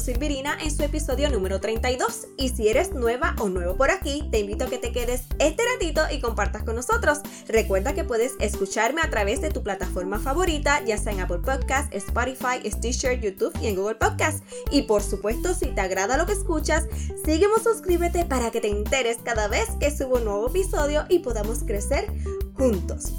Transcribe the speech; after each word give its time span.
Con 0.00 0.06
Silvirina 0.06 0.56
en 0.62 0.74
su 0.74 0.82
episodio 0.82 1.28
número 1.28 1.60
32. 1.60 2.28
Y 2.38 2.48
si 2.48 2.68
eres 2.68 2.94
nueva 2.94 3.36
o 3.38 3.50
nuevo 3.50 3.76
por 3.76 3.90
aquí, 3.90 4.26
te 4.30 4.38
invito 4.38 4.64
a 4.64 4.70
que 4.70 4.78
te 4.78 4.92
quedes 4.92 5.24
este 5.38 5.62
ratito 5.74 6.00
y 6.10 6.22
compartas 6.22 6.62
con 6.62 6.74
nosotros. 6.74 7.18
Recuerda 7.48 7.92
que 7.92 8.02
puedes 8.02 8.32
escucharme 8.40 9.02
a 9.02 9.10
través 9.10 9.42
de 9.42 9.50
tu 9.50 9.62
plataforma 9.62 10.18
favorita, 10.18 10.82
ya 10.86 10.96
sea 10.96 11.12
en 11.12 11.20
Apple 11.20 11.40
Podcast, 11.44 11.92
Spotify, 11.92 12.62
Stitcher, 12.64 13.20
YouTube 13.20 13.52
y 13.60 13.66
en 13.66 13.76
Google 13.76 13.96
Podcast. 13.96 14.42
Y 14.70 14.82
por 14.82 15.02
supuesto, 15.02 15.52
si 15.52 15.66
te 15.66 15.82
agrada 15.82 16.16
lo 16.16 16.24
que 16.24 16.32
escuchas, 16.32 16.86
sígueme 17.22 17.56
suscríbete 17.62 18.24
para 18.24 18.50
que 18.50 18.62
te 18.62 18.70
enteres 18.70 19.18
cada 19.22 19.48
vez 19.48 19.68
que 19.80 19.94
subo 19.94 20.16
un 20.16 20.24
nuevo 20.24 20.48
episodio 20.48 21.04
y 21.10 21.18
podamos 21.18 21.58
crecer 21.64 22.10
juntos. 22.54 23.12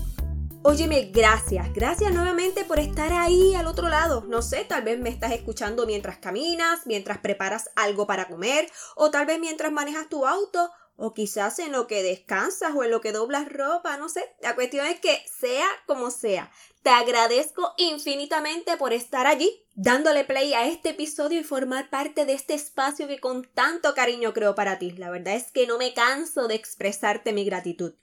Óyeme, 0.64 1.10
gracias, 1.12 1.74
gracias 1.74 2.14
nuevamente 2.14 2.64
por 2.66 2.78
estar 2.78 3.12
ahí 3.14 3.56
al 3.56 3.66
otro 3.66 3.90
lado. 3.90 4.24
No 4.28 4.44
sé, 4.44 4.64
tal 4.64 4.84
vez 4.84 5.00
me 5.00 5.10
estás 5.10 5.32
escuchando 5.32 5.88
mientras 5.88 6.20
caminas, 6.20 6.86
mientras 6.86 7.18
preparas 7.18 7.72
algo 7.76 8.06
para 8.06 8.28
comer, 8.28 8.72
o 8.96 9.10
tal 9.10 9.26
vez 9.26 9.40
mientras 9.40 9.72
manejas 9.72 10.08
tu 10.08 10.28
auto, 10.28 10.70
o 10.98 11.16
quizás 11.16 11.58
en 11.58 11.72
lo 11.72 11.88
que 11.88 12.04
descansas 12.04 12.74
o 12.76 12.84
en 12.84 12.92
lo 12.92 13.02
que 13.02 13.12
doblas 13.12 13.52
ropa, 13.52 13.98
no 13.98 14.08
sé. 14.08 14.36
La 14.40 14.54
cuestión 14.54 14.86
es 14.86 15.00
que 15.00 15.26
sea 15.40 15.66
como 15.88 16.12
sea, 16.12 16.52
te 16.84 16.92
agradezco 16.92 17.73
infinitamente 17.78 18.78
por 18.78 18.94
estar 18.94 19.26
allí, 19.26 19.66
dándole 19.73 20.26
play 20.26 20.54
a 20.54 20.68
este 20.68 20.90
episodio 20.90 21.40
y 21.40 21.44
formar 21.44 21.90
parte 21.90 22.26
de 22.26 22.34
este 22.34 22.54
espacio 22.54 23.08
que 23.08 23.20
con 23.20 23.46
tanto 23.56 23.96
cariño 23.96 24.32
creo 24.32 24.54
para 24.54 24.78
ti. 24.78 24.92
La 24.92 25.09
verdad 25.09 25.34
es 25.34 25.52
que 25.52 25.66
no 25.66 25.80
me 25.80 25.96
canso 25.96 26.48
de 26.48 26.53
expresarte 26.53 27.34
mi 27.34 27.46
gratitud. 27.46 27.94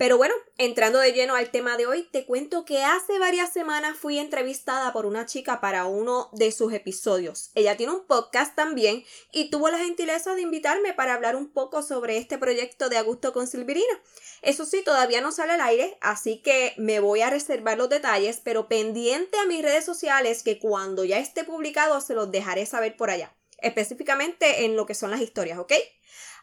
Pero 0.00 0.16
bueno, 0.16 0.34
entrando 0.56 0.98
de 0.98 1.12
lleno 1.12 1.34
al 1.34 1.50
tema 1.50 1.76
de 1.76 1.86
hoy, 1.86 2.04
te 2.10 2.24
cuento 2.24 2.64
que 2.64 2.82
hace 2.82 3.18
varias 3.18 3.52
semanas 3.52 3.98
fui 3.98 4.18
entrevistada 4.18 4.94
por 4.94 5.04
una 5.04 5.26
chica 5.26 5.60
para 5.60 5.84
uno 5.84 6.30
de 6.32 6.52
sus 6.52 6.72
episodios. 6.72 7.50
Ella 7.54 7.76
tiene 7.76 7.92
un 7.92 8.06
podcast 8.06 8.56
también 8.56 9.04
y 9.30 9.50
tuvo 9.50 9.68
la 9.68 9.76
gentileza 9.76 10.34
de 10.34 10.40
invitarme 10.40 10.94
para 10.94 11.12
hablar 11.12 11.36
un 11.36 11.52
poco 11.52 11.82
sobre 11.82 12.16
este 12.16 12.38
proyecto 12.38 12.88
de 12.88 12.96
Augusto 12.96 13.34
con 13.34 13.46
Silvirina. 13.46 14.02
Eso 14.40 14.64
sí, 14.64 14.82
todavía 14.82 15.20
no 15.20 15.32
sale 15.32 15.52
al 15.52 15.60
aire, 15.60 15.98
así 16.00 16.40
que 16.40 16.72
me 16.78 16.98
voy 16.98 17.20
a 17.20 17.28
reservar 17.28 17.76
los 17.76 17.90
detalles, 17.90 18.40
pero 18.42 18.68
pendiente 18.68 19.36
a 19.36 19.44
mis 19.44 19.60
redes 19.60 19.84
sociales 19.84 20.42
que 20.42 20.58
cuando 20.58 21.04
ya 21.04 21.18
esté 21.18 21.44
publicado 21.44 22.00
se 22.00 22.14
los 22.14 22.30
dejaré 22.30 22.64
saber 22.64 22.96
por 22.96 23.10
allá, 23.10 23.36
específicamente 23.58 24.64
en 24.64 24.76
lo 24.76 24.86
que 24.86 24.94
son 24.94 25.10
las 25.10 25.20
historias, 25.20 25.58
¿ok? 25.58 25.74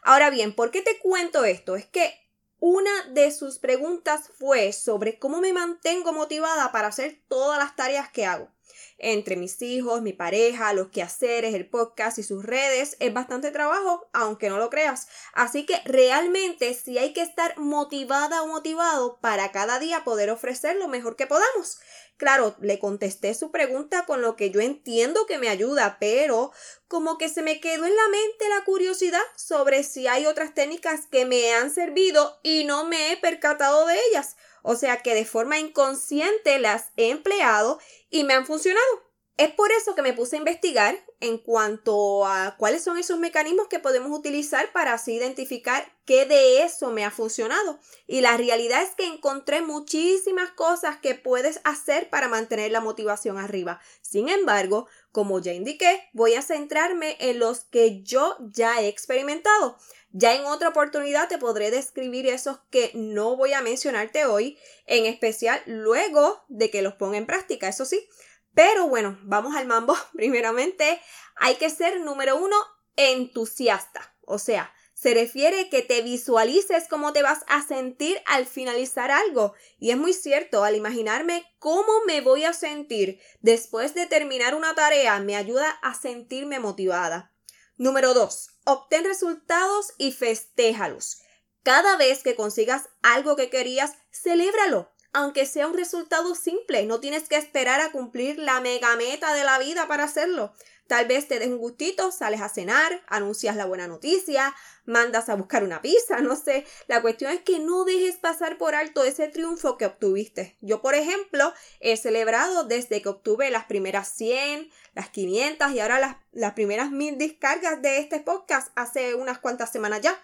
Ahora 0.02 0.30
bien, 0.30 0.54
¿por 0.54 0.70
qué 0.70 0.80
te 0.80 0.96
cuento 1.00 1.44
esto? 1.44 1.74
Es 1.74 1.86
que 1.86 2.27
una 2.60 2.90
de 3.10 3.30
sus 3.30 3.58
preguntas 3.58 4.30
fue 4.38 4.72
sobre 4.72 5.18
cómo 5.18 5.40
me 5.40 5.52
mantengo 5.52 6.12
motivada 6.12 6.72
para 6.72 6.88
hacer 6.88 7.20
todas 7.28 7.58
las 7.58 7.76
tareas 7.76 8.10
que 8.10 8.26
hago. 8.26 8.50
Entre 8.98 9.36
mis 9.36 9.60
hijos, 9.62 10.02
mi 10.02 10.12
pareja, 10.12 10.72
los 10.72 10.88
quehaceres, 10.88 11.54
el 11.54 11.68
podcast 11.68 12.18
y 12.18 12.22
sus 12.22 12.44
redes, 12.44 12.96
es 13.00 13.12
bastante 13.12 13.50
trabajo, 13.50 14.08
aunque 14.12 14.48
no 14.48 14.58
lo 14.58 14.70
creas. 14.70 15.08
Así 15.32 15.66
que 15.66 15.80
realmente 15.84 16.74
sí 16.74 16.98
hay 16.98 17.12
que 17.12 17.22
estar 17.22 17.58
motivada 17.58 18.42
o 18.42 18.48
motivado 18.48 19.18
para 19.20 19.52
cada 19.52 19.78
día 19.78 20.04
poder 20.04 20.30
ofrecer 20.30 20.76
lo 20.76 20.88
mejor 20.88 21.16
que 21.16 21.26
podamos. 21.26 21.78
Claro, 22.18 22.56
le 22.60 22.80
contesté 22.80 23.32
su 23.34 23.52
pregunta 23.52 24.04
con 24.04 24.22
lo 24.22 24.34
que 24.34 24.50
yo 24.50 24.60
entiendo 24.60 25.26
que 25.26 25.38
me 25.38 25.48
ayuda, 25.48 25.98
pero 26.00 26.50
como 26.88 27.16
que 27.16 27.28
se 27.28 27.42
me 27.42 27.60
quedó 27.60 27.86
en 27.86 27.94
la 27.94 28.08
mente 28.08 28.48
la 28.48 28.64
curiosidad 28.64 29.22
sobre 29.36 29.84
si 29.84 30.08
hay 30.08 30.26
otras 30.26 30.52
técnicas 30.52 31.06
que 31.06 31.24
me 31.26 31.54
han 31.54 31.70
servido 31.70 32.40
y 32.42 32.64
no 32.64 32.84
me 32.84 33.12
he 33.12 33.16
percatado 33.18 33.86
de 33.86 33.96
ellas. 34.10 34.36
O 34.70 34.76
sea 34.76 34.98
que 34.98 35.14
de 35.14 35.24
forma 35.24 35.58
inconsciente 35.58 36.58
las 36.58 36.92
he 36.98 37.08
empleado 37.08 37.80
y 38.10 38.24
me 38.24 38.34
han 38.34 38.44
funcionado. 38.44 39.02
Es 39.38 39.50
por 39.54 39.72
eso 39.72 39.94
que 39.94 40.02
me 40.02 40.12
puse 40.12 40.36
a 40.36 40.40
investigar 40.40 41.02
en 41.20 41.38
cuanto 41.38 42.26
a 42.26 42.54
cuáles 42.58 42.84
son 42.84 42.98
esos 42.98 43.18
mecanismos 43.18 43.68
que 43.68 43.78
podemos 43.78 44.10
utilizar 44.10 44.70
para 44.72 44.92
así 44.92 45.14
identificar 45.14 45.90
qué 46.04 46.26
de 46.26 46.64
eso 46.64 46.90
me 46.90 47.06
ha 47.06 47.10
funcionado. 47.10 47.80
Y 48.06 48.20
la 48.20 48.36
realidad 48.36 48.82
es 48.82 48.90
que 48.90 49.06
encontré 49.06 49.62
muchísimas 49.62 50.50
cosas 50.50 50.98
que 50.98 51.14
puedes 51.14 51.62
hacer 51.64 52.10
para 52.10 52.28
mantener 52.28 52.70
la 52.70 52.82
motivación 52.82 53.38
arriba. 53.38 53.80
Sin 54.02 54.28
embargo, 54.28 54.86
como 55.12 55.40
ya 55.40 55.54
indiqué, 55.54 56.10
voy 56.12 56.34
a 56.34 56.42
centrarme 56.42 57.16
en 57.20 57.38
los 57.38 57.60
que 57.64 58.02
yo 58.02 58.36
ya 58.40 58.82
he 58.82 58.88
experimentado. 58.88 59.78
Ya 60.10 60.34
en 60.34 60.46
otra 60.46 60.70
oportunidad 60.70 61.28
te 61.28 61.38
podré 61.38 61.70
describir 61.70 62.26
esos 62.26 62.60
que 62.70 62.90
no 62.94 63.36
voy 63.36 63.52
a 63.52 63.60
mencionarte 63.60 64.24
hoy, 64.24 64.58
en 64.86 65.04
especial 65.04 65.62
luego 65.66 66.44
de 66.48 66.70
que 66.70 66.82
los 66.82 66.94
ponga 66.94 67.18
en 67.18 67.26
práctica, 67.26 67.68
eso 67.68 67.84
sí. 67.84 68.08
Pero 68.54 68.88
bueno, 68.88 69.18
vamos 69.22 69.54
al 69.54 69.66
mambo. 69.66 69.96
Primeramente, 70.14 71.00
hay 71.36 71.56
que 71.56 71.70
ser 71.70 72.00
número 72.00 72.36
uno, 72.36 72.56
entusiasta. 72.96 74.14
O 74.24 74.38
sea, 74.38 74.72
se 74.94 75.14
refiere 75.14 75.68
que 75.68 75.82
te 75.82 76.02
visualices 76.02 76.88
cómo 76.88 77.12
te 77.12 77.22
vas 77.22 77.44
a 77.46 77.64
sentir 77.64 78.20
al 78.26 78.46
finalizar 78.46 79.12
algo. 79.12 79.54
Y 79.78 79.92
es 79.92 79.96
muy 79.96 80.12
cierto, 80.12 80.64
al 80.64 80.74
imaginarme 80.74 81.44
cómo 81.60 81.92
me 82.04 82.20
voy 82.20 82.42
a 82.42 82.52
sentir 82.52 83.20
después 83.40 83.94
de 83.94 84.06
terminar 84.06 84.56
una 84.56 84.74
tarea, 84.74 85.20
me 85.20 85.36
ayuda 85.36 85.70
a 85.82 85.94
sentirme 85.94 86.58
motivada. 86.58 87.32
Número 87.78 88.12
2. 88.12 88.48
Obtén 88.64 89.04
resultados 89.04 89.92
y 89.98 90.10
festéjalos. 90.10 91.22
Cada 91.62 91.96
vez 91.96 92.24
que 92.24 92.34
consigas 92.34 92.88
algo 93.02 93.36
que 93.36 93.50
querías, 93.50 93.92
celébralo 94.10 94.90
aunque 95.12 95.46
sea 95.46 95.66
un 95.66 95.74
resultado 95.74 96.34
simple, 96.34 96.84
no 96.86 97.00
tienes 97.00 97.28
que 97.28 97.36
esperar 97.36 97.80
a 97.80 97.92
cumplir 97.92 98.38
la 98.38 98.60
mega 98.60 98.94
meta 98.96 99.34
de 99.34 99.44
la 99.44 99.58
vida 99.58 99.88
para 99.88 100.04
hacerlo. 100.04 100.52
Tal 100.88 101.06
vez 101.06 101.28
te 101.28 101.38
des 101.38 101.48
un 101.48 101.58
gustito, 101.58 102.10
sales 102.10 102.40
a 102.40 102.48
cenar, 102.48 103.02
anuncias 103.08 103.56
la 103.56 103.66
buena 103.66 103.86
noticia, 103.86 104.54
mandas 104.86 105.28
a 105.28 105.34
buscar 105.34 105.62
una 105.62 105.82
pizza, 105.82 106.18
no 106.22 106.34
sé. 106.34 106.66
La 106.86 107.02
cuestión 107.02 107.30
es 107.30 107.42
que 107.42 107.58
no 107.58 107.84
dejes 107.84 108.16
pasar 108.16 108.56
por 108.56 108.74
alto 108.74 109.04
ese 109.04 109.28
triunfo 109.28 109.76
que 109.76 109.84
obtuviste. 109.84 110.56
Yo, 110.62 110.80
por 110.80 110.94
ejemplo, 110.94 111.52
he 111.80 111.98
celebrado 111.98 112.64
desde 112.64 113.02
que 113.02 113.10
obtuve 113.10 113.50
las 113.50 113.66
primeras 113.66 114.08
100, 114.14 114.70
las 114.94 115.10
500 115.10 115.72
y 115.72 115.80
ahora 115.80 116.00
las, 116.00 116.16
las 116.32 116.54
primeras 116.54 116.90
1000 116.90 117.18
descargas 117.18 117.82
de 117.82 117.98
este 117.98 118.20
podcast 118.20 118.72
hace 118.74 119.14
unas 119.14 119.38
cuantas 119.40 119.70
semanas 119.70 120.00
ya. 120.00 120.18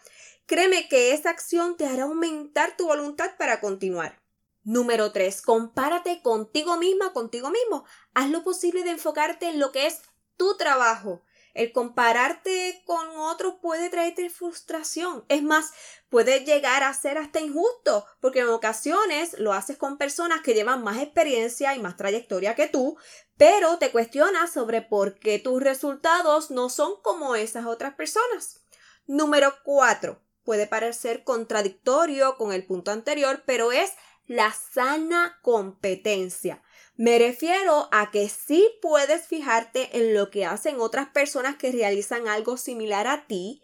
Créeme 0.46 0.88
que 0.88 1.12
esa 1.12 1.28
acción 1.28 1.76
te 1.76 1.86
hará 1.86 2.04
aumentar 2.04 2.74
tu 2.76 2.86
voluntad 2.86 3.36
para 3.36 3.60
continuar. 3.60 4.23
Número 4.64 5.12
3. 5.12 5.42
Compárate 5.42 6.22
contigo 6.22 6.78
misma, 6.78 7.12
contigo 7.12 7.50
mismo. 7.50 7.84
Haz 8.14 8.30
lo 8.30 8.42
posible 8.42 8.82
de 8.82 8.90
enfocarte 8.90 9.48
en 9.48 9.60
lo 9.60 9.72
que 9.72 9.86
es 9.86 10.00
tu 10.36 10.56
trabajo. 10.56 11.22
El 11.52 11.70
compararte 11.70 12.82
con 12.84 13.16
otros 13.16 13.56
puede 13.62 13.88
traerte 13.88 14.28
frustración. 14.28 15.24
Es 15.28 15.42
más, 15.42 15.72
puede 16.08 16.44
llegar 16.44 16.82
a 16.82 16.92
ser 16.94 17.16
hasta 17.16 17.40
injusto, 17.40 18.04
porque 18.20 18.40
en 18.40 18.48
ocasiones 18.48 19.38
lo 19.38 19.52
haces 19.52 19.76
con 19.76 19.96
personas 19.96 20.40
que 20.40 20.54
llevan 20.54 20.82
más 20.82 21.00
experiencia 21.00 21.76
y 21.76 21.80
más 21.80 21.96
trayectoria 21.96 22.56
que 22.56 22.66
tú, 22.66 22.96
pero 23.36 23.78
te 23.78 23.92
cuestionas 23.92 24.52
sobre 24.52 24.82
por 24.82 25.18
qué 25.18 25.38
tus 25.38 25.62
resultados 25.62 26.50
no 26.50 26.70
son 26.70 27.00
como 27.02 27.36
esas 27.36 27.66
otras 27.66 27.94
personas. 27.94 28.64
Número 29.06 29.54
4. 29.62 30.20
Puede 30.42 30.66
parecer 30.66 31.22
contradictorio 31.22 32.36
con 32.36 32.52
el 32.52 32.66
punto 32.66 32.90
anterior, 32.90 33.44
pero 33.46 33.70
es 33.70 33.92
la 34.26 34.52
sana 34.52 35.38
competencia. 35.42 36.62
Me 36.96 37.18
refiero 37.18 37.88
a 37.90 38.10
que 38.10 38.28
sí 38.28 38.68
puedes 38.80 39.26
fijarte 39.26 39.98
en 39.98 40.14
lo 40.14 40.30
que 40.30 40.46
hacen 40.46 40.80
otras 40.80 41.08
personas 41.08 41.56
que 41.56 41.72
realizan 41.72 42.28
algo 42.28 42.56
similar 42.56 43.06
a 43.06 43.26
ti, 43.26 43.62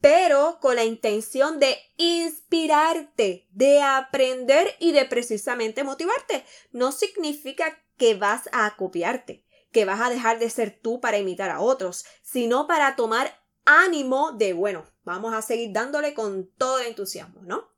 pero 0.00 0.58
con 0.60 0.76
la 0.76 0.84
intención 0.84 1.60
de 1.60 1.76
inspirarte, 1.98 3.46
de 3.50 3.82
aprender 3.82 4.74
y 4.78 4.92
de 4.92 5.04
precisamente 5.04 5.84
motivarte. 5.84 6.44
No 6.72 6.90
significa 6.90 7.82
que 7.98 8.14
vas 8.14 8.48
a 8.52 8.74
copiarte, 8.76 9.44
que 9.72 9.84
vas 9.84 10.00
a 10.00 10.08
dejar 10.08 10.38
de 10.38 10.48
ser 10.48 10.80
tú 10.80 11.00
para 11.00 11.18
imitar 11.18 11.50
a 11.50 11.60
otros, 11.60 12.06
sino 12.22 12.66
para 12.66 12.96
tomar 12.96 13.38
ánimo 13.66 14.32
de, 14.32 14.54
bueno, 14.54 14.86
vamos 15.04 15.34
a 15.34 15.42
seguir 15.42 15.70
dándole 15.72 16.14
con 16.14 16.50
todo 16.56 16.80
entusiasmo, 16.80 17.42
¿no? 17.42 17.69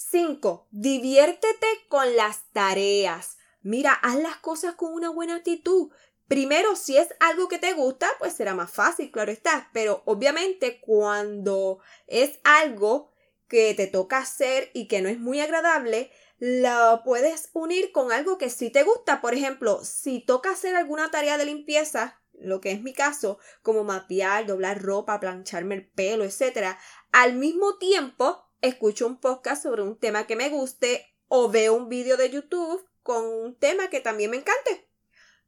5. 0.00 0.66
Diviértete 0.70 1.66
con 1.88 2.16
las 2.16 2.50
tareas. 2.52 3.36
Mira, 3.60 3.92
haz 3.92 4.16
las 4.16 4.36
cosas 4.36 4.74
con 4.74 4.94
una 4.94 5.10
buena 5.10 5.36
actitud. 5.36 5.90
Primero, 6.26 6.74
si 6.74 6.96
es 6.96 7.08
algo 7.20 7.48
que 7.48 7.58
te 7.58 7.74
gusta, 7.74 8.08
pues 8.18 8.32
será 8.32 8.54
más 8.54 8.70
fácil, 8.70 9.10
claro 9.10 9.30
está. 9.30 9.68
Pero 9.74 10.02
obviamente 10.06 10.80
cuando 10.80 11.80
es 12.06 12.40
algo 12.44 13.12
que 13.46 13.74
te 13.74 13.88
toca 13.88 14.18
hacer 14.18 14.70
y 14.72 14.88
que 14.88 15.02
no 15.02 15.08
es 15.08 15.18
muy 15.18 15.40
agradable, 15.40 16.10
lo 16.38 17.02
puedes 17.04 17.50
unir 17.52 17.92
con 17.92 18.10
algo 18.10 18.38
que 18.38 18.48
sí 18.48 18.70
te 18.70 18.84
gusta. 18.84 19.20
Por 19.20 19.34
ejemplo, 19.34 19.84
si 19.84 20.20
toca 20.20 20.52
hacer 20.52 20.76
alguna 20.76 21.10
tarea 21.10 21.36
de 21.36 21.44
limpieza, 21.44 22.22
lo 22.32 22.60
que 22.60 22.72
es 22.72 22.80
mi 22.80 22.94
caso, 22.94 23.38
como 23.62 23.84
mapear, 23.84 24.46
doblar 24.46 24.80
ropa, 24.82 25.20
plancharme 25.20 25.74
el 25.74 25.86
pelo, 25.86 26.24
etc., 26.24 26.76
al 27.12 27.34
mismo 27.34 27.76
tiempo 27.76 28.49
escucho 28.62 29.06
un 29.06 29.18
podcast 29.20 29.62
sobre 29.62 29.82
un 29.82 29.98
tema 29.98 30.26
que 30.26 30.36
me 30.36 30.48
guste 30.48 31.14
o 31.28 31.48
veo 31.48 31.74
un 31.74 31.88
vídeo 31.88 32.16
de 32.16 32.30
YouTube 32.30 32.86
con 33.02 33.24
un 33.24 33.54
tema 33.56 33.88
que 33.88 34.00
también 34.00 34.30
me 34.30 34.36
encante. 34.36 34.88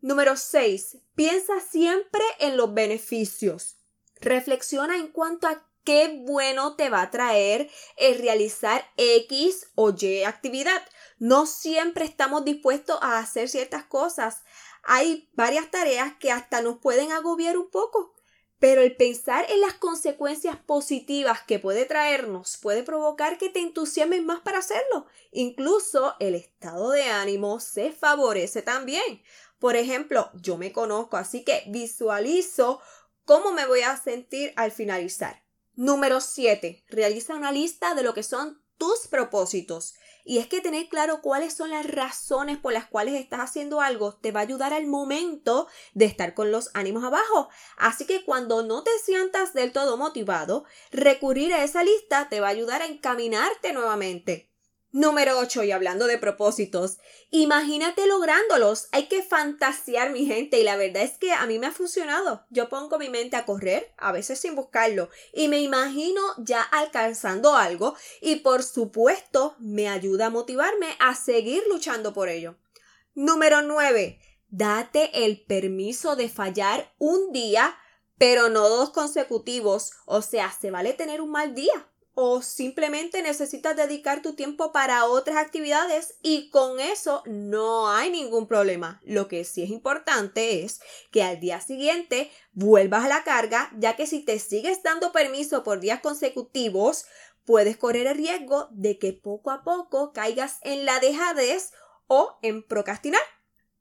Número 0.00 0.36
6. 0.36 0.98
Piensa 1.14 1.60
siempre 1.60 2.22
en 2.40 2.56
los 2.56 2.74
beneficios. 2.74 3.76
Reflexiona 4.20 4.96
en 4.96 5.08
cuanto 5.08 5.46
a 5.46 5.68
qué 5.84 6.22
bueno 6.24 6.76
te 6.76 6.90
va 6.90 7.02
a 7.02 7.10
traer 7.10 7.70
el 7.96 8.18
realizar 8.18 8.84
X 8.96 9.68
o 9.74 9.92
Y 9.96 10.24
actividad. 10.24 10.82
No 11.18 11.46
siempre 11.46 12.04
estamos 12.04 12.44
dispuestos 12.44 12.98
a 13.00 13.18
hacer 13.18 13.48
ciertas 13.48 13.84
cosas. 13.84 14.42
Hay 14.84 15.30
varias 15.34 15.70
tareas 15.70 16.14
que 16.18 16.32
hasta 16.32 16.62
nos 16.62 16.78
pueden 16.78 17.12
agobiar 17.12 17.56
un 17.56 17.70
poco. 17.70 18.11
Pero 18.62 18.80
el 18.80 18.94
pensar 18.94 19.44
en 19.50 19.60
las 19.60 19.74
consecuencias 19.74 20.56
positivas 20.56 21.40
que 21.42 21.58
puede 21.58 21.84
traernos 21.84 22.58
puede 22.58 22.84
provocar 22.84 23.36
que 23.36 23.48
te 23.48 23.58
entusiasmes 23.58 24.22
más 24.22 24.40
para 24.40 24.58
hacerlo. 24.58 25.06
Incluso 25.32 26.14
el 26.20 26.36
estado 26.36 26.90
de 26.90 27.02
ánimo 27.06 27.58
se 27.58 27.90
favorece 27.90 28.62
también. 28.62 29.20
Por 29.58 29.74
ejemplo, 29.74 30.30
yo 30.34 30.58
me 30.58 30.70
conozco, 30.70 31.16
así 31.16 31.42
que 31.42 31.64
visualizo 31.66 32.80
cómo 33.24 33.50
me 33.50 33.66
voy 33.66 33.80
a 33.80 33.96
sentir 33.96 34.52
al 34.54 34.70
finalizar. 34.70 35.42
Número 35.74 36.20
7. 36.20 36.84
Realiza 36.88 37.34
una 37.34 37.50
lista 37.50 37.96
de 37.96 38.04
lo 38.04 38.14
que 38.14 38.22
son 38.22 38.61
tus 38.82 39.06
propósitos. 39.06 39.94
Y 40.24 40.38
es 40.38 40.48
que 40.48 40.60
tener 40.60 40.88
claro 40.88 41.20
cuáles 41.22 41.54
son 41.54 41.70
las 41.70 41.86
razones 41.86 42.58
por 42.58 42.72
las 42.72 42.86
cuales 42.86 43.14
estás 43.14 43.38
haciendo 43.38 43.80
algo 43.80 44.16
te 44.16 44.32
va 44.32 44.40
a 44.40 44.42
ayudar 44.42 44.72
al 44.72 44.88
momento 44.88 45.68
de 45.94 46.06
estar 46.06 46.34
con 46.34 46.50
los 46.50 46.70
ánimos 46.74 47.04
abajo. 47.04 47.48
Así 47.76 48.06
que 48.06 48.24
cuando 48.24 48.64
no 48.64 48.82
te 48.82 48.90
sientas 49.04 49.54
del 49.54 49.70
todo 49.70 49.96
motivado, 49.96 50.64
recurrir 50.90 51.54
a 51.54 51.62
esa 51.62 51.84
lista 51.84 52.28
te 52.28 52.40
va 52.40 52.48
a 52.48 52.50
ayudar 52.50 52.82
a 52.82 52.86
encaminarte 52.86 53.72
nuevamente. 53.72 54.51
Número 54.92 55.38
8. 55.38 55.64
Y 55.64 55.72
hablando 55.72 56.06
de 56.06 56.18
propósitos, 56.18 56.98
imagínate 57.30 58.06
lográndolos. 58.06 58.88
Hay 58.92 59.06
que 59.06 59.22
fantasear, 59.22 60.10
mi 60.10 60.26
gente, 60.26 60.60
y 60.60 60.64
la 60.64 60.76
verdad 60.76 61.02
es 61.02 61.16
que 61.16 61.32
a 61.32 61.46
mí 61.46 61.58
me 61.58 61.66
ha 61.66 61.72
funcionado. 61.72 62.44
Yo 62.50 62.68
pongo 62.68 62.98
mi 62.98 63.08
mente 63.08 63.36
a 63.36 63.46
correr, 63.46 63.90
a 63.96 64.12
veces 64.12 64.38
sin 64.38 64.54
buscarlo, 64.54 65.08
y 65.32 65.48
me 65.48 65.60
imagino 65.60 66.20
ya 66.36 66.60
alcanzando 66.60 67.56
algo, 67.56 67.96
y 68.20 68.36
por 68.36 68.62
supuesto 68.62 69.56
me 69.58 69.88
ayuda 69.88 70.26
a 70.26 70.30
motivarme 70.30 70.94
a 70.98 71.14
seguir 71.14 71.62
luchando 71.70 72.12
por 72.12 72.28
ello. 72.28 72.58
Número 73.14 73.62
9. 73.62 74.20
Date 74.50 75.24
el 75.24 75.42
permiso 75.42 76.16
de 76.16 76.28
fallar 76.28 76.92
un 76.98 77.32
día, 77.32 77.78
pero 78.18 78.50
no 78.50 78.68
dos 78.68 78.90
consecutivos. 78.90 79.92
O 80.04 80.20
sea, 80.20 80.52
se 80.52 80.70
vale 80.70 80.92
tener 80.92 81.22
un 81.22 81.30
mal 81.30 81.54
día 81.54 81.88
o 82.14 82.42
simplemente 82.42 83.22
necesitas 83.22 83.74
dedicar 83.76 84.20
tu 84.20 84.34
tiempo 84.34 84.72
para 84.72 85.06
otras 85.06 85.36
actividades 85.36 86.16
y 86.22 86.50
con 86.50 86.78
eso 86.78 87.22
no 87.26 87.88
hay 87.90 88.10
ningún 88.10 88.46
problema. 88.46 89.00
Lo 89.04 89.28
que 89.28 89.44
sí 89.44 89.62
es 89.62 89.70
importante 89.70 90.62
es 90.62 90.80
que 91.10 91.22
al 91.22 91.40
día 91.40 91.60
siguiente 91.60 92.30
vuelvas 92.52 93.06
a 93.06 93.08
la 93.08 93.24
carga, 93.24 93.70
ya 93.78 93.96
que 93.96 94.06
si 94.06 94.20
te 94.20 94.38
sigues 94.38 94.82
dando 94.82 95.12
permiso 95.12 95.64
por 95.64 95.80
días 95.80 96.00
consecutivos, 96.00 97.06
puedes 97.44 97.76
correr 97.76 98.06
el 98.06 98.16
riesgo 98.16 98.68
de 98.72 98.98
que 98.98 99.12
poco 99.12 99.50
a 99.50 99.62
poco 99.64 100.12
caigas 100.12 100.58
en 100.62 100.84
la 100.84 101.00
dejadez 101.00 101.72
o 102.06 102.38
en 102.42 102.62
procrastinar. 102.62 103.22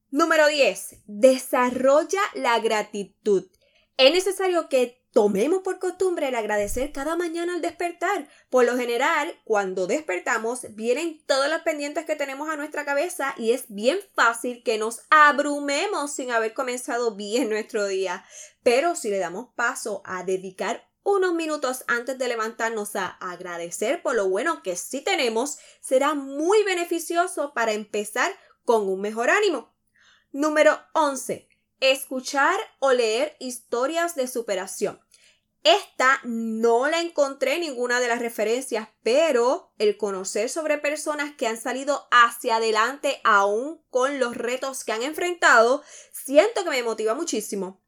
Número 0.10 0.48
10. 0.48 1.04
Desarrolla 1.06 2.22
la 2.34 2.60
gratitud. 2.60 3.50
Es 3.98 4.12
necesario 4.12 4.68
que 4.68 5.01
Tomemos 5.14 5.62
por 5.62 5.78
costumbre 5.78 6.30
el 6.30 6.36
agradecer 6.36 6.94
cada 6.94 7.18
mañana 7.18 7.56
al 7.56 7.62
despertar. 7.62 8.30
Por 8.50 8.64
lo 8.64 8.78
general, 8.78 9.38
cuando 9.44 9.86
despertamos, 9.86 10.62
vienen 10.70 11.22
todas 11.26 11.50
las 11.50 11.64
pendientes 11.64 12.06
que 12.06 12.16
tenemos 12.16 12.50
a 12.50 12.56
nuestra 12.56 12.86
cabeza 12.86 13.36
y 13.38 13.52
es 13.52 13.66
bien 13.68 14.00
fácil 14.16 14.64
que 14.64 14.78
nos 14.78 15.02
abrumemos 15.10 16.14
sin 16.14 16.32
haber 16.32 16.54
comenzado 16.54 17.14
bien 17.16 17.50
nuestro 17.50 17.88
día. 17.88 18.24
Pero 18.64 18.96
si 18.96 19.10
le 19.10 19.18
damos 19.18 19.50
paso 19.54 20.02
a 20.06 20.24
dedicar 20.24 20.88
unos 21.04 21.34
minutos 21.34 21.84
antes 21.88 22.18
de 22.18 22.30
levantarnos 22.30 22.96
a 22.96 23.08
agradecer 23.08 24.02
por 24.02 24.16
lo 24.16 24.30
bueno 24.30 24.64
que 24.64 24.78
sí 24.78 25.02
tenemos, 25.02 25.58
será 25.82 26.14
muy 26.14 26.64
beneficioso 26.64 27.54
para 27.54 27.74
empezar 27.74 28.32
con 28.64 28.88
un 28.88 29.02
mejor 29.02 29.30
ánimo. 29.30 29.76
Número 30.32 30.80
11 30.94 31.51
escuchar 31.82 32.58
o 32.80 32.94
leer 32.94 33.36
historias 33.40 34.16
de 34.16 34.28
superación. 34.28 35.02
Esta 35.64 36.20
no 36.24 36.88
la 36.88 37.02
encontré 37.02 37.56
en 37.56 37.62
ninguna 37.62 38.00
de 38.00 38.08
las 38.08 38.20
referencias, 38.20 38.90
pero 39.04 39.74
el 39.78 39.96
conocer 39.96 40.50
sobre 40.50 40.80
personas 40.80 41.36
que 41.36 41.46
han 41.46 41.62
salido 41.62 42.08
hacia 42.10 42.56
adelante 42.56 43.22
aún 43.24 43.80
con 43.92 44.20
los 44.20 44.36
retos 44.36 44.84
que 44.84 44.92
han 44.92 45.04
enfrentado, 45.04 45.84
siento 46.12 46.64
que 46.64 46.72
me 46.72 46.82
motiva 46.82 47.14
muchísimo. 47.14 47.80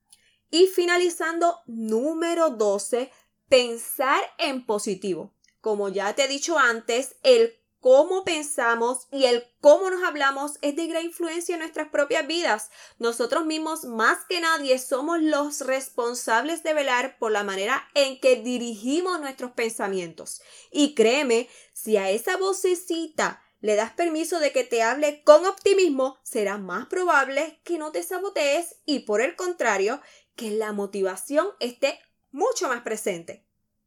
Y 0.51 0.67
finalizando, 0.67 1.61
número 1.65 2.51
12, 2.51 3.11
pensar 3.49 4.21
en 4.37 4.67
positivo. 4.67 5.33
Como 5.59 5.89
ya 5.89 6.13
te 6.13 6.25
he 6.25 6.27
dicho 6.27 6.59
antes, 6.59 7.15
el 7.23 7.62
cómo 7.83 8.23
pensamos 8.23 9.07
y 9.11 9.25
el 9.25 9.43
cómo 9.59 9.89
nos 9.89 10.03
hablamos 10.03 10.53
es 10.61 10.77
de 10.77 10.87
gran 10.87 11.03
influencia 11.03 11.55
en 11.55 11.59
nuestras 11.59 11.89
propias 11.89 12.25
vidas. 12.25 12.71
Nosotros 12.97 13.45
mismos, 13.45 13.83
más 13.83 14.19
que 14.29 14.39
nadie, 14.39 14.79
somos 14.79 15.21
los 15.21 15.59
responsables 15.59 16.63
de 16.63 16.73
velar 16.73 17.17
por 17.19 17.33
la 17.33 17.43
manera 17.43 17.85
en 17.93 18.21
que 18.21 18.37
dirigimos 18.37 19.19
nuestros 19.19 19.51
pensamientos. 19.51 20.41
Y 20.71 20.95
créeme, 20.95 21.49
si 21.73 21.97
a 21.97 22.09
esa 22.09 22.37
vocecita 22.37 23.43
le 23.59 23.75
das 23.75 23.91
permiso 23.91 24.39
de 24.39 24.53
que 24.53 24.63
te 24.63 24.81
hable 24.81 25.21
con 25.25 25.45
optimismo, 25.45 26.17
será 26.23 26.57
más 26.57 26.85
probable 26.85 27.59
que 27.65 27.77
no 27.77 27.91
te 27.91 28.01
sabotees 28.01 28.77
y 28.85 28.99
por 28.99 29.19
el 29.19 29.35
contrario, 29.35 29.99
que 30.37 30.51
la 30.51 30.71
motivación 30.71 31.49
esté 31.59 31.99
mucho 32.31 32.69
más 32.69 32.81
presente. 32.81 33.45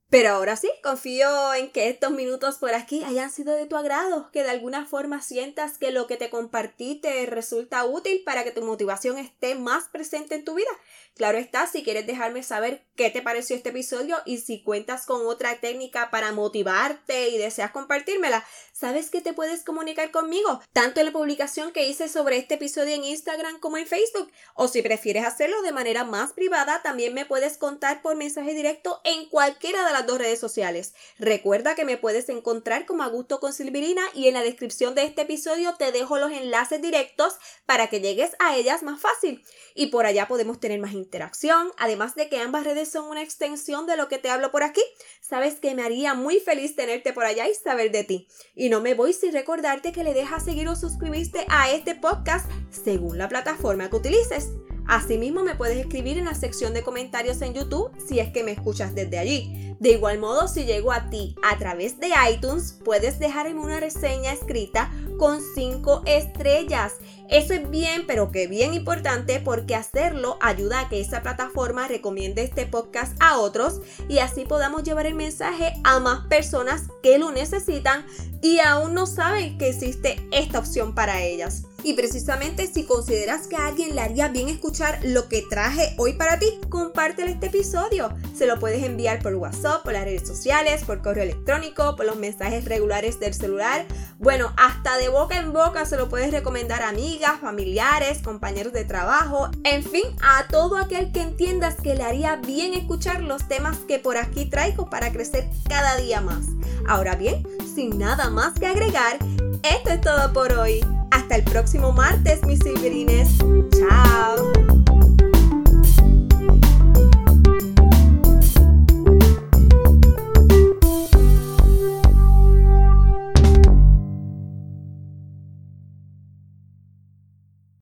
Pero 0.08 0.31
ahora 0.31 0.55
sí, 0.55 0.70
confío 0.85 1.53
en 1.55 1.73
que 1.73 1.88
estos 1.88 2.12
minutos 2.12 2.58
por 2.58 2.73
aquí 2.75 3.03
hayan 3.03 3.31
sido 3.31 3.56
de 3.56 3.67
tu 3.67 3.76
agrado, 3.76 4.31
que 4.31 4.44
de 4.44 4.50
alguna 4.50 4.87
forma 4.87 5.20
sientas 5.20 5.79
que 5.79 5.91
lo 5.91 6.06
que 6.06 6.17
te 6.17 6.31
compartí 6.31 6.94
te 6.94 7.26
resulta 7.26 7.85
útil 7.85 8.23
para 8.25 8.44
que 8.44 8.53
tu 8.53 8.62
motivación 8.62 9.19
esté 9.19 9.56
más 9.56 9.88
presente 9.88 10.37
en 10.37 10.44
tu 10.44 10.55
vida. 10.55 10.70
Claro 11.17 11.38
está, 11.38 11.67
si 11.67 11.82
quieres 11.82 12.06
dejarme 12.06 12.43
saber 12.43 12.85
qué 12.94 13.11
te 13.11 13.23
pareció 13.23 13.56
este 13.56 13.70
episodio 13.70 14.19
y 14.26 14.38
si 14.38 14.63
cuentas 14.63 15.06
con 15.06 15.27
otra 15.27 15.60
técnica 15.60 16.10
para 16.10 16.31
motivarte 16.31 17.31
y 17.31 17.39
deseas 17.39 17.70
compartírmela, 17.70 18.44
sabes 18.72 19.10
que 19.10 19.22
te 19.22 19.32
puedes 19.32 19.65
comunicar 19.65 20.10
conmigo, 20.10 20.60
tanto 20.75 21.01
en 21.01 21.06
la 21.06 21.13
publicación 21.13 21.72
que 21.72 21.89
hice 21.89 22.08
sobre 22.08 22.36
este 22.36 22.55
episodio 22.55 22.94
en 22.94 23.05
Instagram 23.05 23.58
como 23.58 23.79
en 23.79 23.86
Facebook, 23.86 24.31
o 24.55 24.69
si 24.69 24.82
prefieres 24.82 25.25
hacerlo 25.25 25.63
de 25.63 25.72
manera 25.72 26.05
más 26.05 26.34
privada, 26.34 26.82
también 26.82 27.15
me 27.15 27.25
puedes 27.25 27.56
contar 27.56 28.03
por 28.03 28.15
mensaje 28.15 28.53
directo 28.53 29.01
en 29.03 29.29
cualquiera 29.31 29.86
de 29.86 29.95
las 29.96 30.06
dos 30.06 30.19
redes 30.19 30.38
sociales. 30.38 30.94
Recuerda 31.19 31.74
que 31.74 31.84
me 31.84 31.96
puedes 31.96 32.29
encontrar 32.29 32.84
como 32.84 33.03
a 33.03 33.08
gusto 33.08 33.41
con 33.41 33.53
Silvirina 33.53 34.03
y 34.15 34.29
en 34.29 34.34
la 34.34 34.43
descripción 34.43 34.94
de 34.94 35.05
este 35.05 35.22
episodio 35.22 35.74
te 35.79 35.91
dejo 35.91 36.19
los 36.19 36.32
enlaces 36.32 36.82
directos 36.82 37.36
para 37.65 37.86
que 37.88 38.00
llegues 38.00 38.32
a 38.38 38.56
ellas 38.56 38.82
más 38.82 39.00
fácil. 39.00 39.43
Y 39.74 39.86
por 39.86 40.05
allá 40.05 40.29
podemos 40.29 40.60
tener 40.60 40.79
más 40.81 40.93
interacción, 40.93 41.72
además 41.79 42.15
de 42.15 42.29
que 42.29 42.41
ambas 42.41 42.65
redes 42.65 42.91
son 42.91 43.06
una 43.06 43.22
extensión 43.22 43.86
de 43.86 43.96
lo 43.96 44.08
que 44.08 44.19
te 44.19 44.29
hablo 44.29 44.50
por 44.50 44.62
aquí. 44.62 44.82
Sabes 45.20 45.55
que 45.55 45.74
me 45.74 45.82
haría 45.82 46.15
muy 46.15 46.41
feliz 46.41 46.76
tenerte 46.76 47.12
por 47.12 47.24
allá 47.24 47.48
y 47.48 47.55
saber 47.55 47.91
de 47.91 48.05
ti. 48.05 48.29
Y 48.55 48.69
no 48.69 48.81
me 48.81 48.94
voy 48.94 49.12
sin 49.12 49.32
recordarte 49.32 49.93
que 49.93 50.05
le 50.05 50.15
dejas 50.15 50.44
seguir 50.44 50.69
o 50.69 50.76
suscribirte 50.76 51.46
a 51.48 51.70
este 51.70 51.94
podcast 51.94 52.50
según 52.70 53.19
la 53.19 53.29
plataforma 53.29 53.88
que 53.88 53.96
utilices. 53.96 54.50
Asimismo, 54.88 55.43
me 55.43 55.55
puedes 55.55 55.78
escribir 55.78 56.19
en 56.19 56.26
la 56.26 56.34
sección 56.34 56.72
de 56.72 56.82
comentarios 56.82 57.43
en 57.43 57.55
YouTube 57.55 57.90
si 58.06 58.20
es 58.20 58.32
que 58.32 58.44
me 58.44 58.52
escuchas 58.52 58.94
desde 58.94 59.19
allí. 59.19 59.74
De 59.81 59.90
igual 59.90 60.19
modo, 60.19 60.48
si 60.48 60.64
llego 60.64 60.93
a 60.93 61.10
ti 61.10 61.34
a 61.43 61.58
través 61.58 61.98
de 61.98 62.08
iTunes, 62.32 62.78
puedes 62.84 63.19
dejarme 63.19 63.60
una 63.60 63.81
reseña 63.81 64.32
escrita 64.32 64.90
con 65.19 65.40
5 65.55 66.02
estrellas. 66.06 66.94
Eso 67.28 67.52
es 67.52 67.69
bien, 67.69 68.06
pero 68.06 68.31
que 68.31 68.46
bien 68.46 68.74
importante 68.74 69.40
porque 69.40 69.74
hacerlo 69.74 70.38
ayuda 70.40 70.81
a 70.81 70.88
que 70.88 71.00
esa 71.00 71.22
plataforma 71.22 71.88
recomiende 71.88 72.43
este 72.43 72.66
podcast 72.66 73.16
a 73.20 73.38
otros 73.38 73.81
y 74.08 74.19
así 74.19 74.44
podamos 74.44 74.84
llevar 74.84 75.06
el 75.06 75.14
mensaje 75.14 75.74
a 75.84 75.98
más 75.98 76.26
personas 76.28 76.84
que 77.02 77.19
lo 77.19 77.32
necesitan 77.32 78.06
y 78.40 78.60
aún 78.60 78.94
no 78.94 79.06
saben 79.06 79.58
que 79.58 79.69
existe 79.69 80.16
esta 80.31 80.58
opción 80.60 80.94
para 80.94 81.22
ellas. 81.22 81.64
Y 81.86 81.93
precisamente 81.93 82.66
si 82.66 82.82
consideras 82.82 83.46
que 83.46 83.55
a 83.55 83.69
alguien 83.69 83.94
le 83.94 84.00
haría 84.00 84.26
bien 84.26 84.48
escuchar 84.48 84.98
lo 85.05 85.28
que 85.28 85.43
traje 85.48 85.94
hoy 85.98 86.14
para 86.14 86.36
ti, 86.36 86.58
compártelo 86.69 87.31
este 87.31 87.46
episodio. 87.46 88.12
Se 88.34 88.48
lo 88.48 88.58
puedes 88.58 88.82
enviar 88.82 89.22
por 89.22 89.36
WhatsApp, 89.36 89.84
por 89.84 89.93
las 89.93 90.02
redes 90.02 90.26
sociales, 90.26 90.82
por 90.82 91.00
correo 91.00 91.22
electrónico, 91.22 91.94
por 91.94 92.05
los 92.05 92.16
mensajes 92.16 92.64
regulares 92.64 93.20
del 93.20 93.34
celular. 93.34 93.86
Bueno, 94.19 94.52
hasta 94.56 94.98
de 94.98 95.10
boca 95.10 95.38
en 95.38 95.52
boca 95.52 95.86
se 95.86 95.96
lo 95.96 96.08
puedes 96.08 96.32
recomendar 96.32 96.82
a 96.82 96.88
amigas, 96.88 97.38
familiares, 97.40 98.19
compañeros 98.19 98.72
de 98.72 98.84
trabajo, 98.84 99.48
en 99.62 99.84
fin, 99.84 100.06
a 100.22 100.48
todo 100.48 100.78
aquel 100.78 101.12
que 101.12 101.20
entiendas 101.20 101.76
que 101.81 101.94
le 101.94 102.02
haría 102.02 102.34
bien 102.34 102.74
escuchar 102.74 103.22
los 103.22 103.46
temas 103.46 103.78
que 103.86 104.00
por 104.00 104.16
aquí 104.16 104.46
traigo 104.46 104.90
para 104.90 105.12
crecer 105.12 105.48
cada 105.69 105.96
día 105.98 106.20
más. 106.20 106.46
Ahora 106.88 107.14
bien, 107.14 107.46
sin 107.76 107.96
nada 107.96 108.28
más 108.28 108.55
que 108.55 108.66
agregar, 108.66 109.19
esto 109.62 109.90
es 109.90 110.00
todo 110.00 110.32
por 110.32 110.52
hoy. 110.52 110.81
Hasta 111.10 111.36
el 111.36 111.44
próximo 111.44 111.93
martes, 111.93 112.44
mis 112.46 112.58
silverines. 112.60 113.39
Chao. 113.70 114.85